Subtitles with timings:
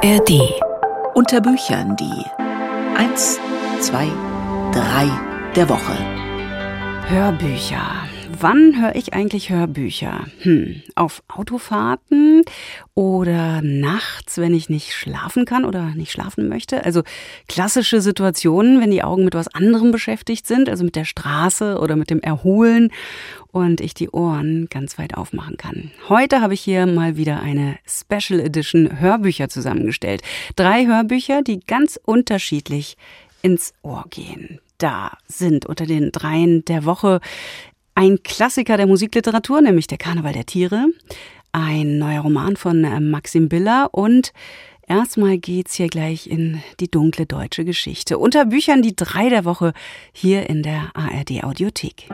[0.00, 0.30] ARD.
[1.14, 2.24] Unter Büchern die
[2.96, 3.40] 1,
[3.80, 4.06] 2,
[4.72, 5.10] 3
[5.56, 5.96] der Woche.
[7.08, 8.07] Hörbücher.
[8.40, 10.26] Wann höre ich eigentlich Hörbücher?
[10.42, 12.44] Hm, auf Autofahrten
[12.94, 16.84] oder nachts, wenn ich nicht schlafen kann oder nicht schlafen möchte?
[16.84, 17.02] Also
[17.48, 21.96] klassische Situationen, wenn die Augen mit was anderem beschäftigt sind, also mit der Straße oder
[21.96, 22.92] mit dem Erholen
[23.50, 25.90] und ich die Ohren ganz weit aufmachen kann.
[26.08, 30.22] Heute habe ich hier mal wieder eine Special Edition Hörbücher zusammengestellt.
[30.54, 32.96] Drei Hörbücher, die ganz unterschiedlich
[33.42, 34.60] ins Ohr gehen.
[34.78, 37.20] Da sind unter den dreien der Woche
[37.98, 40.86] ein Klassiker der Musikliteratur, nämlich der Karneval der Tiere,
[41.50, 44.32] ein neuer Roman von äh, Maxim Biller und
[44.90, 48.16] Erstmal geht's hier gleich in die dunkle deutsche Geschichte.
[48.16, 49.74] Unter Büchern die drei der Woche
[50.12, 52.08] hier in der ARD Audiothek.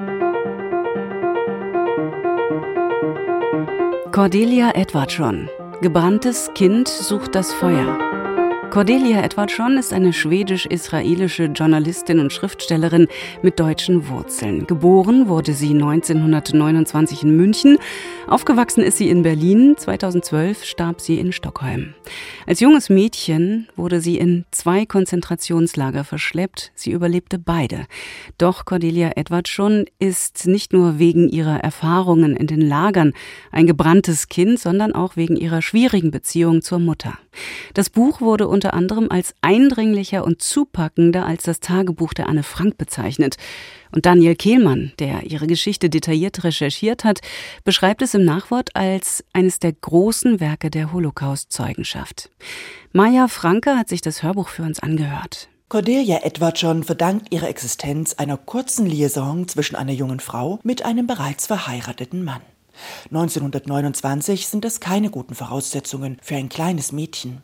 [4.10, 5.48] Cordelia Edwardson.
[5.82, 8.33] Gebranntes Kind sucht das Feuer.
[8.70, 13.06] Cordelia Edwardson ist eine schwedisch-israelische Journalistin und Schriftstellerin
[13.42, 14.66] mit deutschen Wurzeln.
[14.66, 17.78] Geboren wurde sie 1929 in München.
[18.26, 19.76] Aufgewachsen ist sie in Berlin.
[19.76, 21.94] 2012 starb sie in Stockholm.
[22.46, 26.72] Als junges Mädchen wurde sie in zwei Konzentrationslager verschleppt.
[26.74, 27.86] Sie überlebte beide.
[28.38, 33.12] Doch Cordelia Edwardson ist nicht nur wegen ihrer Erfahrungen in den Lagern
[33.52, 37.18] ein gebranntes Kind, sondern auch wegen ihrer schwierigen Beziehung zur Mutter.
[37.74, 42.78] Das Buch wurde unter anderem als eindringlicher und zupackender als das Tagebuch der Anne Frank
[42.78, 43.36] bezeichnet.
[43.92, 47.20] Und Daniel Kehlmann, der ihre Geschichte detailliert recherchiert hat,
[47.64, 52.30] beschreibt es im Nachwort als eines der großen Werke der Holocaust-Zeugenschaft.
[52.92, 55.48] Maja Franke hat sich das Hörbuch für uns angehört.
[55.68, 61.46] Cordelia Edwardson verdankt ihre Existenz einer kurzen Liaison zwischen einer jungen Frau mit einem bereits
[61.46, 62.42] verheirateten Mann.
[63.06, 67.42] 1929 sind das keine guten Voraussetzungen für ein kleines Mädchen.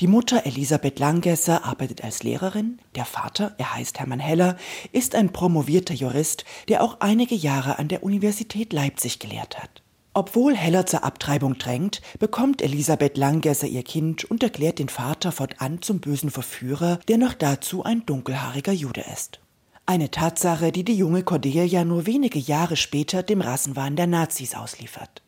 [0.00, 4.56] Die Mutter Elisabeth Langgesser arbeitet als Lehrerin, der Vater, er heißt Hermann Heller,
[4.92, 9.82] ist ein promovierter Jurist, der auch einige Jahre an der Universität Leipzig gelehrt hat.
[10.14, 15.82] Obwohl Heller zur Abtreibung drängt, bekommt Elisabeth Langgesser ihr Kind und erklärt den Vater fortan
[15.82, 19.40] zum bösen Verführer, der noch dazu ein dunkelhaariger Jude ist.
[19.84, 25.22] Eine Tatsache, die die junge Cordelia nur wenige Jahre später dem Rassenwahn der Nazis ausliefert.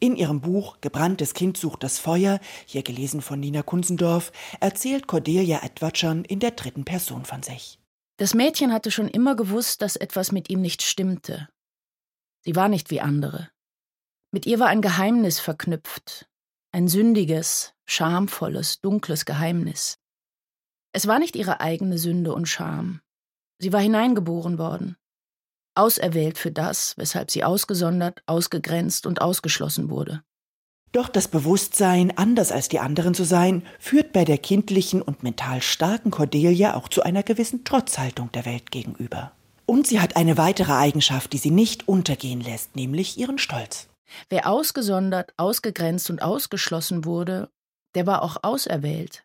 [0.00, 5.60] In ihrem Buch Gebranntes Kind sucht das Feuer, hier gelesen von Nina Kunzendorf, erzählt Cordelia
[5.62, 7.78] Edwardson in der dritten Person von sich.
[8.18, 11.48] Das Mädchen hatte schon immer gewusst, dass etwas mit ihm nicht stimmte.
[12.44, 13.50] Sie war nicht wie andere.
[14.32, 16.28] Mit ihr war ein Geheimnis verknüpft,
[16.72, 19.98] ein sündiges, schamvolles, dunkles Geheimnis.
[20.92, 23.00] Es war nicht ihre eigene Sünde und Scham.
[23.58, 24.96] Sie war hineingeboren worden
[25.76, 30.22] auserwählt für das, weshalb sie ausgesondert, ausgegrenzt und ausgeschlossen wurde.
[30.92, 35.60] Doch das Bewusstsein, anders als die anderen zu sein, führt bei der kindlichen und mental
[35.60, 39.32] starken Cordelia auch zu einer gewissen Trotzhaltung der Welt gegenüber.
[39.66, 43.88] Und sie hat eine weitere Eigenschaft, die sie nicht untergehen lässt, nämlich ihren Stolz.
[44.28, 47.50] Wer ausgesondert, ausgegrenzt und ausgeschlossen wurde,
[47.94, 49.24] der war auch auserwählt.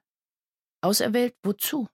[0.81, 1.87] Auserwählt wozu?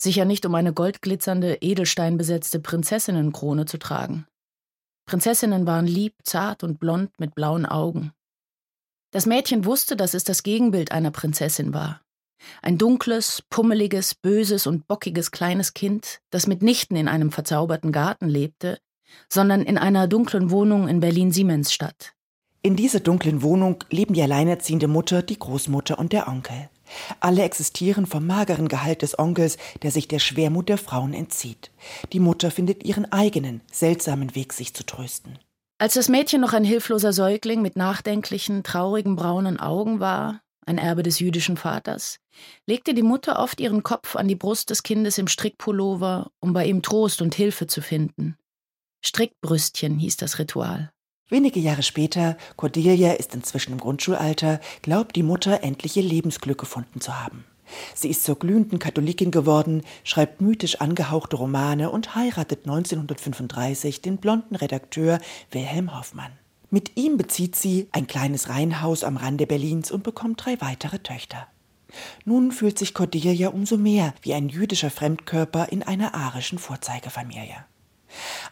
[0.00, 4.26] Sicher nicht, um eine goldglitzernde, edelsteinbesetzte Prinzessinnenkrone zu tragen.
[5.06, 8.12] Prinzessinnen waren lieb, zart und blond mit blauen Augen.
[9.10, 12.02] Das Mädchen wusste, dass es das Gegenbild einer Prinzessin war.
[12.62, 18.78] Ein dunkles, pummeliges, böses und bockiges kleines Kind, das mitnichten in einem verzauberten Garten lebte,
[19.28, 22.14] sondern in einer dunklen Wohnung in Berlin-Siemensstadt.
[22.62, 26.68] In dieser dunklen Wohnung leben die alleinerziehende Mutter, die Großmutter und der Onkel.
[27.20, 31.70] Alle existieren vom mageren Gehalt des Onkels, der sich der Schwermut der Frauen entzieht.
[32.12, 35.38] Die Mutter findet ihren eigenen, seltsamen Weg, sich zu trösten.
[35.78, 41.02] Als das Mädchen noch ein hilfloser Säugling mit nachdenklichen, traurigen braunen Augen war, ein Erbe
[41.02, 42.18] des jüdischen Vaters,
[42.66, 46.66] legte die Mutter oft ihren Kopf an die Brust des Kindes im Strickpullover, um bei
[46.66, 48.36] ihm Trost und Hilfe zu finden.
[49.04, 50.92] Strickbrüstchen hieß das Ritual.
[51.30, 57.02] Wenige Jahre später, Cordelia ist inzwischen im Grundschulalter, glaubt die Mutter endlich ihr Lebensglück gefunden
[57.02, 57.44] zu haben.
[57.94, 64.56] Sie ist zur glühenden Katholikin geworden, schreibt mythisch angehauchte Romane und heiratet 1935 den blonden
[64.56, 65.18] Redakteur
[65.50, 66.32] Wilhelm Hoffmann.
[66.70, 71.46] Mit ihm bezieht sie ein kleines Reihenhaus am Rande Berlins und bekommt drei weitere Töchter.
[72.24, 77.64] Nun fühlt sich Cordelia umso mehr wie ein jüdischer Fremdkörper in einer arischen Vorzeigefamilie.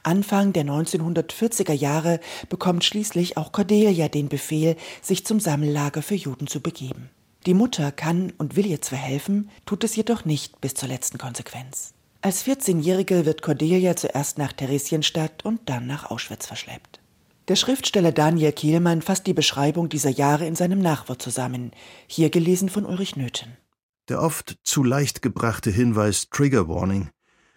[0.03, 6.47] Anfang der 1940er Jahre bekommt schließlich auch Cordelia den Befehl, sich zum Sammellager für Juden
[6.47, 7.11] zu begeben.
[7.47, 11.19] Die Mutter kann und will ihr zwar helfen, tut es jedoch nicht bis zur letzten
[11.19, 11.95] Konsequenz.
[12.21, 17.01] Als 14-Jährige wird Cordelia zuerst nach Theresienstadt und dann nach Auschwitz verschleppt.
[17.47, 21.71] Der Schriftsteller Daniel Kehlmann fasst die Beschreibung dieser Jahre in seinem Nachwort zusammen,
[22.09, 23.57] hier gelesen von Ulrich Nöthen.
[24.09, 27.11] Der oft zu leicht gebrachte Hinweis Trigger Warning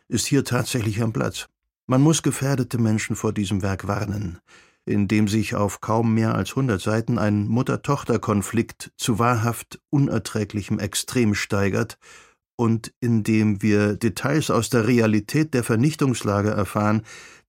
[0.08, 1.48] ist hier tatsächlich am Platz.
[1.90, 4.38] Man muss gefährdete Menschen vor diesem Werk warnen,
[4.86, 11.34] in dem sich auf kaum mehr als 100 Seiten ein Mutter-Tochter-Konflikt zu wahrhaft unerträglichem Extrem
[11.34, 11.98] steigert
[12.56, 17.02] und in dem wir Details aus der Realität der Vernichtungslager erfahren,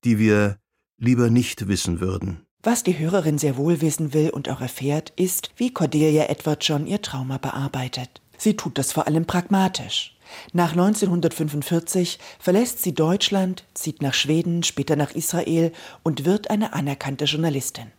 [0.05, 0.57] die wir
[0.97, 2.41] lieber nicht wissen würden.
[2.63, 6.87] Was die Hörerin sehr wohl wissen will und auch erfährt, ist, wie Cordelia Edward John
[6.87, 8.23] ihr Trauma bearbeitet.
[8.39, 10.17] Sie tut das vor allem pragmatisch.
[10.53, 15.73] Nach 1945 verlässt sie Deutschland, zieht nach Schweden, später nach Israel
[16.03, 17.93] und wird eine anerkannte Journalistin.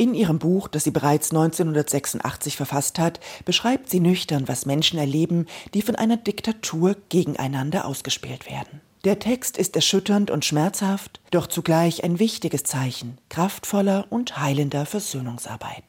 [0.00, 5.46] In ihrem Buch, das sie bereits 1986 verfasst hat, beschreibt sie nüchtern, was Menschen erleben,
[5.74, 8.80] die von einer Diktatur gegeneinander ausgespielt werden.
[9.04, 15.84] Der Text ist erschütternd und schmerzhaft, doch zugleich ein wichtiges Zeichen kraftvoller und heilender Versöhnungsarbeit.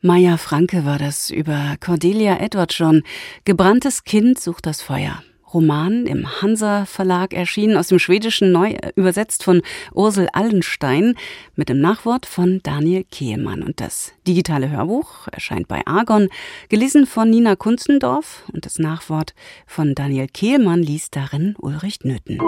[0.00, 3.04] Maya Franke war das über Cordelia Edward schon.
[3.44, 5.22] Gebranntes Kind sucht das Feuer.
[5.52, 9.62] Roman im Hansa Verlag erschienen, aus dem Schwedischen neu übersetzt von
[9.92, 11.14] Ursel Allenstein
[11.56, 13.62] mit dem Nachwort von Daniel Kehlmann.
[13.62, 16.28] Und das digitale Hörbuch erscheint bei Argon,
[16.68, 19.34] gelesen von Nina Kunzendorf und das Nachwort
[19.66, 22.38] von Daniel Kehlmann liest darin Ulrich Nöthen.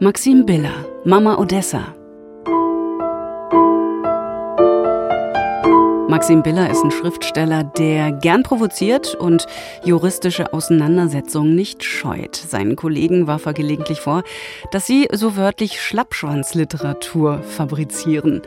[0.00, 1.97] Maxim Biller, Mama Odessa,
[6.18, 9.46] Maxim Biller ist ein Schriftsteller, der gern provoziert und
[9.84, 12.34] juristische Auseinandersetzungen nicht scheut.
[12.34, 14.24] Seinen Kollegen warf er gelegentlich vor,
[14.72, 18.42] dass sie so wörtlich Schlappschwanzliteratur fabrizieren.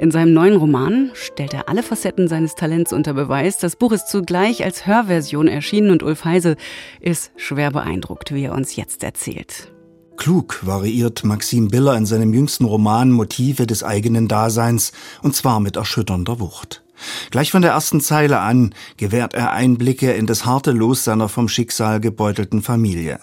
[0.00, 3.56] In seinem neuen Roman stellt er alle Facetten seines Talents unter Beweis.
[3.58, 6.56] Das Buch ist zugleich als Hörversion erschienen und Ulf Heise
[7.00, 9.72] ist schwer beeindruckt, wie er uns jetzt erzählt.
[10.16, 14.90] Klug variiert Maxim Biller in seinem jüngsten Roman Motive des eigenen Daseins,
[15.22, 16.82] und zwar mit erschütternder Wucht.
[17.30, 21.48] Gleich von der ersten Zeile an gewährt er Einblicke in das harte Los seiner vom
[21.48, 23.20] Schicksal gebeutelten Familie.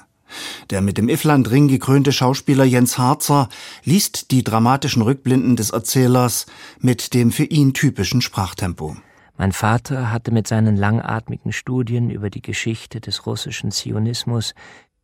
[0.69, 3.49] Der mit dem Iffland-Ring gekrönte Schauspieler Jens Harzer
[3.83, 6.45] liest die dramatischen Rückblinden des Erzählers
[6.79, 8.95] mit dem für ihn typischen Sprachtempo.
[9.37, 14.53] Mein Vater hatte mit seinen langatmigen Studien über die Geschichte des russischen Zionismus,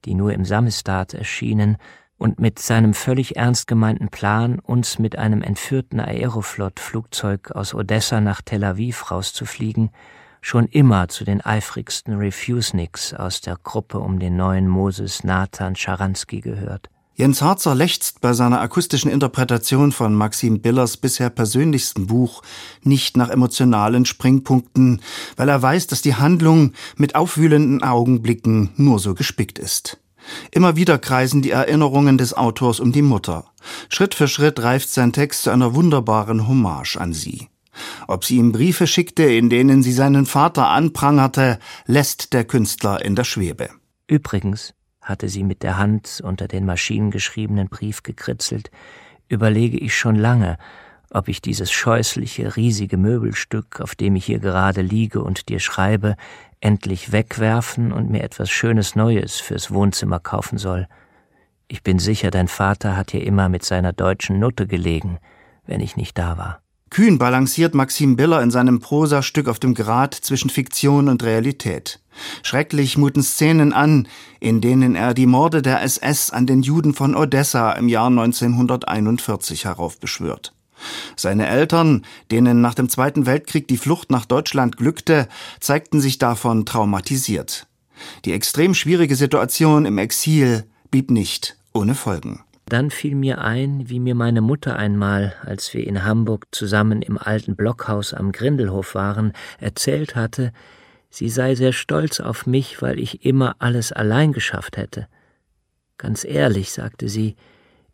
[0.03, 1.77] die nur im Samizdat erschienen,
[2.17, 8.41] und mit seinem völlig ernst gemeinten Plan, uns mit einem entführten Aeroflot-Flugzeug aus Odessa nach
[8.41, 9.91] Tel Aviv rauszufliegen,
[10.41, 16.41] schon immer zu den eifrigsten Refuseniks aus der Gruppe um den neuen Moses Nathan Scharansky
[16.41, 16.89] gehört.
[17.17, 22.41] Jens Harzer lechzt bei seiner akustischen Interpretation von Maxim Billers bisher persönlichsten Buch
[22.83, 25.01] nicht nach emotionalen Springpunkten,
[25.37, 29.97] weil er weiß, dass die Handlung mit aufwühlenden Augenblicken nur so gespickt ist.
[30.51, 33.45] Immer wieder kreisen die Erinnerungen des Autors um die Mutter.
[33.89, 37.49] Schritt für Schritt reift sein Text zu einer wunderbaren Hommage an sie.
[38.07, 43.15] Ob sie ihm Briefe schickte, in denen sie seinen Vater anprangerte, lässt der Künstler in
[43.15, 43.69] der Schwebe.
[44.07, 48.71] Übrigens, hatte sie mit der Hand unter den maschinengeschriebenen Brief gekritzelt,
[49.27, 50.57] überlege ich schon lange,
[51.15, 56.15] ob ich dieses scheußliche, riesige Möbelstück, auf dem ich hier gerade liege und dir schreibe,
[56.59, 60.87] endlich wegwerfen und mir etwas Schönes Neues fürs Wohnzimmer kaufen soll.
[61.67, 65.17] Ich bin sicher, dein Vater hat hier immer mit seiner deutschen Nutte gelegen,
[65.65, 66.61] wenn ich nicht da war.
[66.89, 71.99] Kühn balanciert Maxim Biller in seinem Prosastück auf dem Grat zwischen Fiktion und Realität.
[72.43, 74.07] Schrecklich muten Szenen an,
[74.39, 79.65] in denen er die Morde der SS an den Juden von Odessa im Jahr 1941
[79.65, 80.54] heraufbeschwört.
[81.15, 85.27] Seine Eltern, denen nach dem Zweiten Weltkrieg die Flucht nach Deutschland glückte,
[85.59, 87.67] zeigten sich davon traumatisiert.
[88.25, 92.43] Die extrem schwierige Situation im Exil blieb nicht ohne Folgen.
[92.67, 97.17] Dann fiel mir ein, wie mir meine Mutter einmal, als wir in Hamburg zusammen im
[97.17, 100.51] alten Blockhaus am Grindelhof waren, erzählt hatte,
[101.09, 105.07] sie sei sehr stolz auf mich, weil ich immer alles allein geschafft hätte.
[105.97, 107.35] Ganz ehrlich, sagte sie,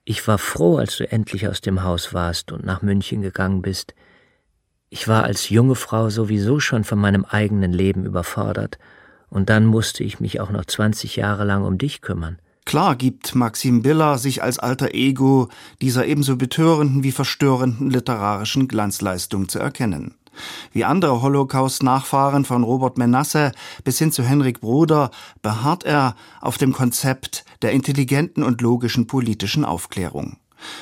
[0.03, 3.93] ich war froh, als du endlich aus dem Haus warst und nach München gegangen bist.
[4.89, 8.77] Ich war als junge Frau sowieso schon von meinem eigenen Leben überfordert,
[9.29, 12.39] und dann musste ich mich auch noch zwanzig Jahre lang um dich kümmern.
[12.65, 15.50] Klar gibt Maxim Biller sich als alter Ego
[15.81, 20.15] dieser ebenso betörenden wie verstörenden literarischen Glanzleistung zu erkennen.
[20.71, 23.51] Wie andere Holocaust-Nachfahren von Robert Menasse
[23.83, 29.65] bis hin zu Henrik Broder beharrt er auf dem Konzept der intelligenten und logischen politischen
[29.65, 30.38] Aufklärung.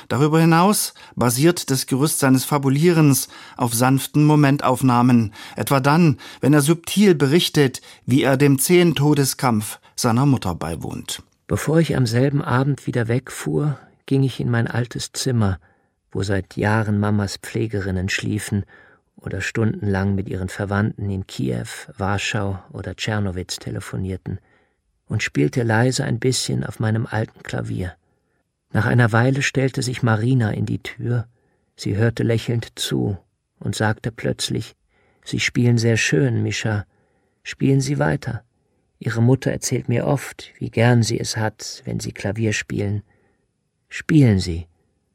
[0.08, 7.16] Darüber hinaus basiert das Gerüst seines Fabulierens auf sanften Momentaufnahmen, etwa dann, wenn er subtil
[7.16, 11.24] berichtet, wie er dem zähen Todeskampf seiner Mutter beiwohnt.
[11.48, 15.60] Bevor ich am selben Abend wieder wegfuhr, ging ich in mein altes Zimmer,
[16.12, 18.66] wo seit Jahren Mamas Pflegerinnen schliefen
[19.22, 24.40] oder stundenlang mit ihren Verwandten in Kiew, Warschau oder Tschernowitz telefonierten,
[25.06, 27.96] und spielte leise ein bisschen auf meinem alten Klavier.
[28.72, 31.28] Nach einer Weile stellte sich Marina in die Tür,
[31.76, 33.18] sie hörte lächelnd zu
[33.60, 34.76] und sagte plötzlich
[35.30, 36.86] Sie spielen sehr schön, Mischa.
[37.44, 38.44] Spielen Sie weiter.
[38.98, 43.04] Ihre Mutter erzählt mir oft, wie gern sie es hat, wenn Sie Klavier spielen.
[43.90, 44.68] Spielen Sie,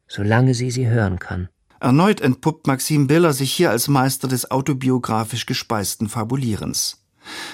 [0.07, 1.49] solange sie sie hören kann.
[1.85, 7.05] Erneut entpuppt Maxim Biller sich hier als Meister des autobiografisch gespeisten Fabulierens.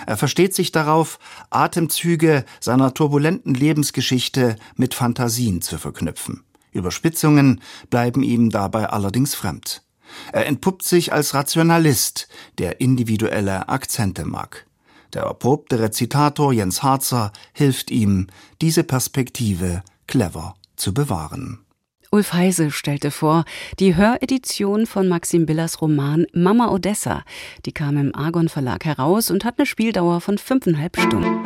[0.07, 1.19] Er versteht sich darauf,
[1.51, 6.45] Atemzüge seiner turbulenten Lebensgeschichte mit Fantasien zu verknüpfen.
[6.71, 7.61] Überspitzungen
[7.91, 9.83] bleiben ihm dabei allerdings fremd.
[10.31, 14.65] Er entpuppt sich als Rationalist, der individuelle Akzente mag.
[15.13, 18.29] Der erprobte Rezitator Jens Harzer hilft ihm,
[18.63, 21.65] diese Perspektive clever zu bewahren.
[22.13, 23.45] Ulf Heise stellte vor
[23.79, 27.23] die Höredition von Maxim Billers Roman Mama Odessa.
[27.67, 31.45] Die kam im Argon Verlag heraus und hat eine Spieldauer von fünfeinhalb Stunden.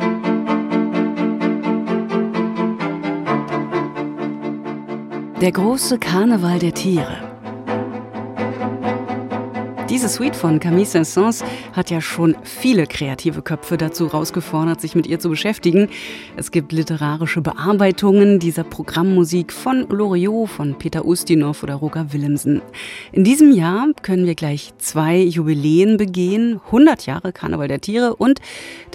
[5.39, 7.24] Der große Karneval der Tiere.
[9.89, 15.05] Diese Suite von Camille Saint-Saëns hat ja schon viele kreative Köpfe dazu herausgefordert, sich mit
[15.05, 15.89] ihr zu beschäftigen.
[16.35, 22.63] Es gibt literarische Bearbeitungen dieser Programmmusik von Loriot, von Peter Ustinov oder Roger Willemsen.
[23.11, 26.59] In diesem Jahr können wir gleich zwei Jubiläen begehen.
[26.65, 28.39] 100 Jahre Karneval der Tiere und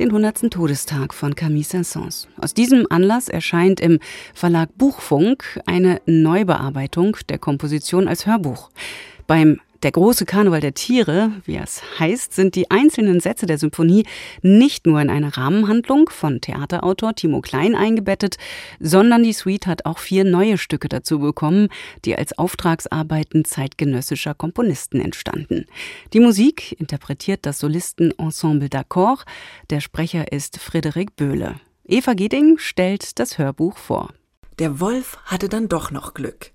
[0.01, 0.51] den 100.
[0.51, 2.27] Todestag von Camille Saint-Saëns.
[2.37, 4.01] Aus diesem Anlass erscheint im
[4.35, 8.71] Verlag Buchfunk eine Neubearbeitung der Komposition als Hörbuch.
[9.29, 14.05] Beim der große Karneval der Tiere, wie es heißt, sind die einzelnen Sätze der Symphonie
[14.43, 18.37] nicht nur in eine Rahmenhandlung von Theaterautor Timo Klein eingebettet,
[18.79, 21.69] sondern die Suite hat auch vier neue Stücke dazu bekommen,
[22.05, 25.67] die als Auftragsarbeiten zeitgenössischer Komponisten entstanden.
[26.13, 29.25] Die Musik interpretiert das Solistenensemble d'Accord,
[29.71, 31.57] der Sprecher ist Frederik Böhle.
[31.85, 34.11] Eva Geding stellt das Hörbuch vor.
[34.59, 36.53] Der Wolf hatte dann doch noch Glück.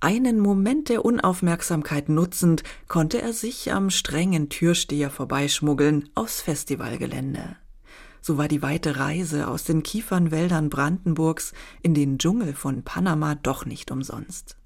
[0.00, 7.56] Einen Moment der Unaufmerksamkeit nutzend, konnte er sich am strengen Türsteher vorbeischmuggeln aufs Festivalgelände.
[8.20, 11.52] So war die weite Reise aus den Kiefernwäldern Brandenburgs
[11.82, 14.56] in den Dschungel von Panama doch nicht umsonst.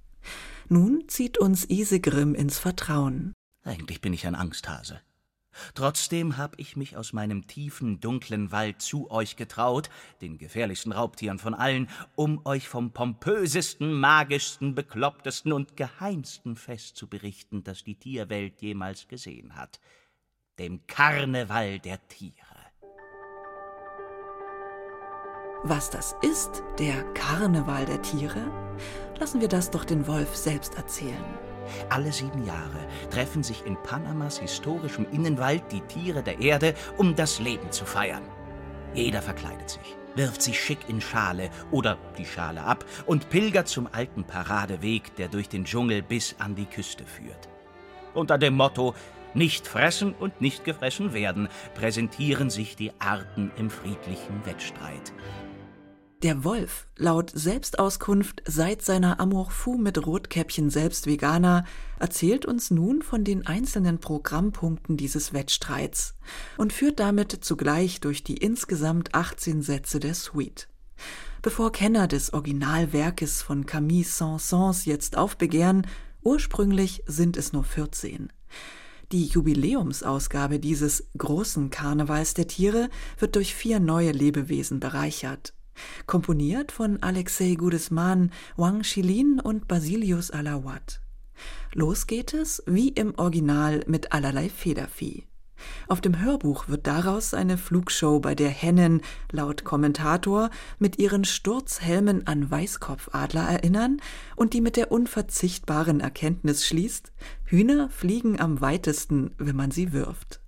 [0.69, 3.33] Nun zieht uns Isegrim ins Vertrauen.
[3.65, 5.01] Eigentlich bin ich ein Angsthase.
[5.75, 11.39] Trotzdem hab ich mich aus meinem tiefen, dunklen Wald zu euch getraut, den gefährlichsten Raubtieren
[11.39, 17.97] von allen, um euch vom pompösesten, magischsten, beklopptesten und geheimsten Fest zu berichten, das die
[17.97, 19.81] Tierwelt jemals gesehen hat,
[20.59, 22.35] dem Karneval der Tiere.
[25.65, 28.47] Was das ist, der Karneval der Tiere?
[29.19, 31.48] Lassen wir das doch den Wolf selbst erzählen.
[31.89, 37.39] Alle sieben Jahre treffen sich in Panamas historischem Innenwald die Tiere der Erde, um das
[37.39, 38.23] Leben zu feiern.
[38.95, 43.89] Jeder verkleidet sich, wirft sich schick in Schale oder die Schale ab und pilgert zum
[43.91, 47.49] alten Paradeweg, der durch den Dschungel bis an die Küste führt.
[48.15, 48.95] Unter dem Motto
[49.35, 55.13] Nicht fressen und nicht gefressen werden präsentieren sich die Arten im friedlichen Wettstreit.
[56.25, 61.65] Der Wolf, laut Selbstauskunft seit seiner Amour fou mit Rotkäppchen selbst Veganer,
[62.01, 66.17] erzählt uns nun von den einzelnen Programmpunkten dieses Wettstreits
[66.57, 70.69] und führt damit zugleich durch die insgesamt 18 Sätze der Suite.
[71.41, 75.87] Bevor Kenner des Originalwerkes von Camille Saint-Saëns jetzt aufbegehren,
[76.25, 78.33] ursprünglich sind es nur 14.
[79.13, 85.55] Die Jubiläumsausgabe dieses großen Karnevals der Tiere wird durch vier neue Lebewesen bereichert.
[86.07, 91.01] Komponiert von Alexei Gudesman, Wang Shilin und Basilius Alawat.
[91.75, 95.25] Los geht es, wie im Original, mit allerlei Federvieh.
[95.89, 102.27] Auf dem Hörbuch wird daraus eine Flugshow, bei der Hennen, laut Kommentator, mit ihren Sturzhelmen
[102.27, 104.01] an Weißkopfadler erinnern
[104.37, 107.13] und die mit der unverzichtbaren Erkenntnis schließt,
[107.45, 110.41] Hühner fliegen am weitesten, wenn man sie wirft.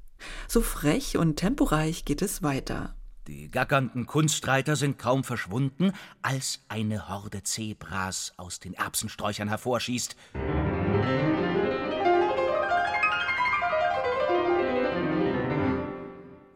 [0.49, 2.94] So frech und temporeich geht es weiter.
[3.27, 10.17] Die gackernden Kunstreiter sind kaum verschwunden, als eine Horde Zebras aus den Erbsensträuchern hervorschießt.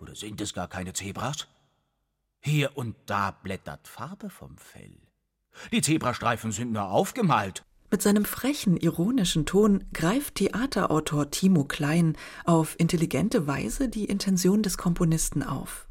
[0.00, 1.46] Oder sind es gar keine Zebras?
[2.40, 4.98] Hier und da blättert Farbe vom Fell.
[5.72, 7.64] Die Zebrastreifen sind nur aufgemalt.
[7.90, 14.78] Mit seinem frechen, ironischen Ton greift Theaterautor Timo Klein auf intelligente Weise die Intention des
[14.78, 15.86] Komponisten auf.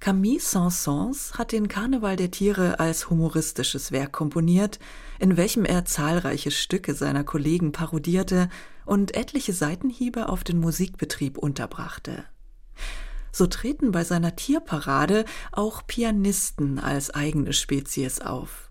[0.00, 4.78] Camille Saint-Saëns hat den Karneval der Tiere als humoristisches Werk komponiert,
[5.18, 8.48] in welchem er zahlreiche Stücke seiner Kollegen parodierte
[8.86, 12.24] und etliche Seitenhiebe auf den Musikbetrieb unterbrachte.
[13.32, 18.69] So treten bei seiner Tierparade auch Pianisten als eigene Spezies auf.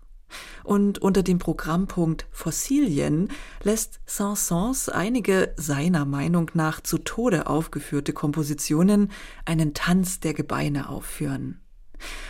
[0.64, 3.28] Und unter dem Programmpunkt Fossilien
[3.62, 9.10] lässt Saint-Saëns einige seiner Meinung nach zu Tode aufgeführte Kompositionen
[9.44, 11.60] einen Tanz der Gebeine aufführen.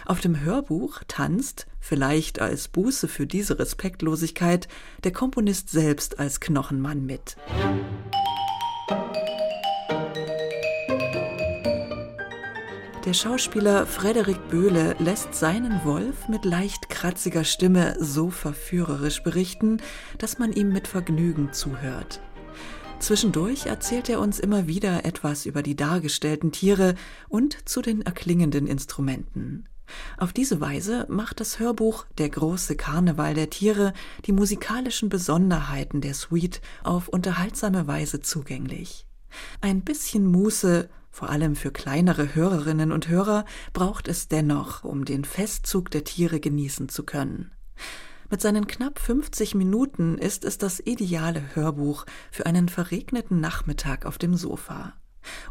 [0.06, 4.68] Auf dem Hörbuch tanzt, vielleicht als Buße für diese Respektlosigkeit,
[5.04, 7.36] der Komponist selbst als Knochenmann mit.
[13.10, 19.78] Der Schauspieler Frederik Böhle lässt seinen Wolf mit leicht kratziger Stimme so verführerisch berichten,
[20.18, 22.20] dass man ihm mit Vergnügen zuhört.
[23.00, 26.94] Zwischendurch erzählt er uns immer wieder etwas über die dargestellten Tiere
[27.28, 29.68] und zu den erklingenden Instrumenten.
[30.16, 33.92] Auf diese Weise macht das Hörbuch Der große Karneval der Tiere
[34.26, 39.04] die musikalischen Besonderheiten der Suite auf unterhaltsame Weise zugänglich.
[39.60, 45.24] Ein bisschen Muße vor allem für kleinere Hörerinnen und Hörer braucht es dennoch, um den
[45.24, 47.50] Festzug der Tiere genießen zu können.
[48.30, 54.18] Mit seinen knapp 50 Minuten ist es das ideale Hörbuch für einen verregneten Nachmittag auf
[54.18, 54.92] dem Sofa.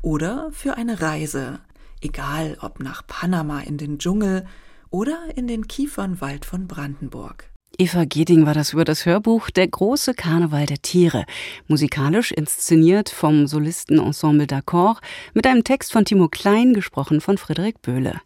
[0.01, 1.59] Oder für eine Reise,
[1.99, 4.45] egal ob nach Panama in den Dschungel
[4.89, 7.48] oder in den Kiefernwald von Brandenburg.
[7.81, 11.25] Eva Geding war das über das Hörbuch Der große Karneval der Tiere,
[11.67, 14.97] musikalisch inszeniert vom Solistenensemble d'Accord,
[15.33, 18.19] mit einem Text von Timo Klein, gesprochen von Friederik Böhle.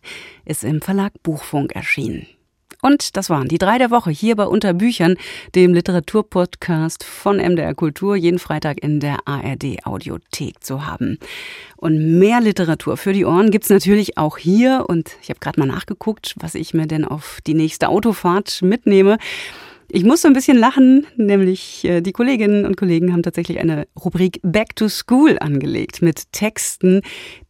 [0.43, 2.25] Ist im Verlag Buchfunk erschienen.
[2.83, 5.15] Und das waren die drei der Woche hier bei Unterbüchern,
[5.55, 11.17] dem Literaturpodcast von MDR Kultur, jeden Freitag in der ARD Audiothek zu haben.
[11.77, 14.83] Und mehr Literatur für die Ohren gibt's natürlich auch hier.
[14.85, 19.17] Und ich habe gerade mal nachgeguckt, was ich mir denn auf die nächste Autofahrt mitnehme.
[19.89, 23.87] Ich muss so ein bisschen lachen, nämlich äh, die Kolleginnen und Kollegen haben tatsächlich eine
[24.03, 27.01] Rubrik Back to School angelegt mit Texten,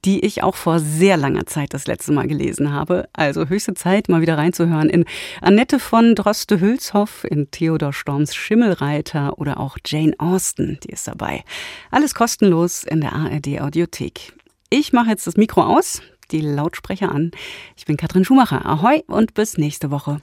[0.03, 3.07] die ich auch vor sehr langer Zeit das letzte Mal gelesen habe.
[3.13, 5.05] Also höchste Zeit, mal wieder reinzuhören in
[5.41, 11.43] Annette von Droste-Hülshoff, in Theodor Storms Schimmelreiter oder auch Jane Austen, die ist dabei.
[11.91, 14.33] Alles kostenlos in der ARD Audiothek.
[14.69, 17.31] Ich mache jetzt das Mikro aus, die Lautsprecher an.
[17.77, 18.65] Ich bin Katrin Schumacher.
[18.65, 20.19] Ahoi und bis nächste Woche.